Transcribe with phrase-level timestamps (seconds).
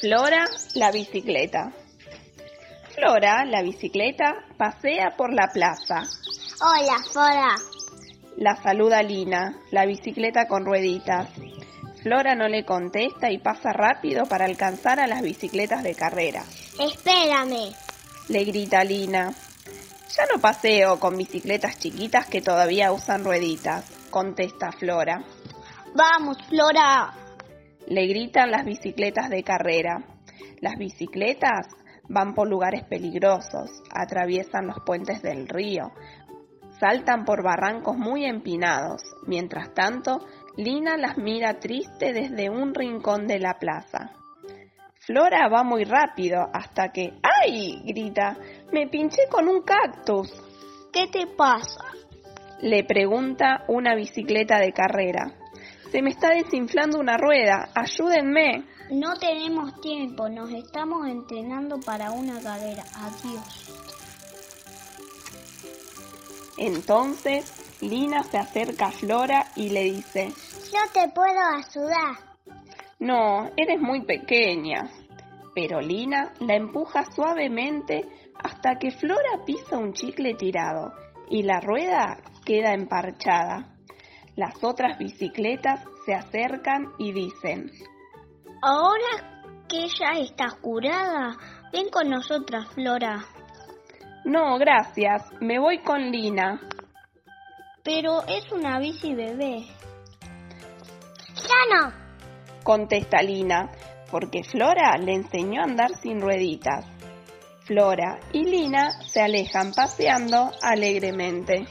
[0.00, 1.72] Flora, la bicicleta.
[2.94, 6.02] Flora, la bicicleta, pasea por la plaza.
[6.60, 7.56] Hola, Flora.
[8.36, 11.30] La saluda Lina, la bicicleta con rueditas.
[12.02, 16.44] Flora no le contesta y pasa rápido para alcanzar a las bicicletas de carrera.
[16.78, 17.74] Espérame.
[18.28, 19.32] Le grita Lina.
[20.14, 25.24] Ya no paseo con bicicletas chiquitas que todavía usan rueditas, contesta Flora.
[25.94, 27.14] Vamos, Flora.
[27.86, 30.04] Le gritan las bicicletas de carrera.
[30.60, 31.66] Las bicicletas
[32.08, 35.92] van por lugares peligrosos, atraviesan los puentes del río,
[36.80, 39.02] saltan por barrancos muy empinados.
[39.26, 44.12] Mientras tanto, Lina las mira triste desde un rincón de la plaza.
[44.94, 47.82] Flora va muy rápido hasta que ¡ay!
[47.84, 48.36] grita,
[48.72, 50.32] me pinché con un cactus.
[50.92, 51.84] ¿Qué te pasa?
[52.60, 55.34] Le pregunta una bicicleta de carrera.
[55.90, 58.64] Se me está desinflando una rueda, ayúdenme.
[58.90, 62.84] No tenemos tiempo, nos estamos entrenando para una carrera.
[62.94, 63.86] Adiós.
[66.58, 70.32] Entonces, Lina se acerca a Flora y le dice,
[70.72, 72.16] Yo te puedo ayudar.
[72.98, 74.90] No, eres muy pequeña.
[75.54, 78.04] Pero Lina la empuja suavemente
[78.42, 80.92] hasta que Flora pisa un chicle tirado
[81.30, 83.75] y la rueda queda emparchada.
[84.36, 87.72] Las otras bicicletas se acercan y dicen,
[88.62, 91.36] Ahora que ella está curada,
[91.72, 93.24] ven con nosotras, Flora.
[94.24, 96.60] No, gracias, me voy con Lina.
[97.82, 99.66] Pero es una bici bebé.
[101.36, 101.92] Ya no.
[102.62, 103.70] Contesta Lina,
[104.10, 106.84] porque Flora le enseñó a andar sin rueditas.
[107.64, 111.66] Flora y Lina se alejan paseando alegremente.